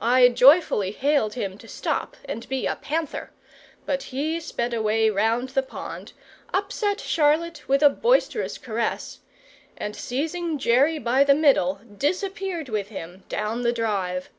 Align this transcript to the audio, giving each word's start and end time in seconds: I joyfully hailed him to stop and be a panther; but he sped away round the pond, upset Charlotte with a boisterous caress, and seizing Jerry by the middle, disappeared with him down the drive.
I 0.00 0.30
joyfully 0.30 0.90
hailed 0.90 1.34
him 1.34 1.58
to 1.58 1.68
stop 1.68 2.16
and 2.24 2.48
be 2.48 2.66
a 2.66 2.76
panther; 2.76 3.30
but 3.84 4.04
he 4.04 4.40
sped 4.40 4.72
away 4.72 5.10
round 5.10 5.50
the 5.50 5.62
pond, 5.62 6.14
upset 6.54 6.98
Charlotte 6.98 7.68
with 7.68 7.82
a 7.82 7.90
boisterous 7.90 8.56
caress, 8.56 9.18
and 9.76 9.94
seizing 9.94 10.56
Jerry 10.58 10.98
by 10.98 11.24
the 11.24 11.34
middle, 11.34 11.82
disappeared 11.94 12.70
with 12.70 12.88
him 12.88 13.24
down 13.28 13.60
the 13.60 13.72
drive. 13.74 14.30